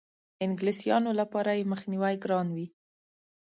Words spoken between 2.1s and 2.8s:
ګران وي.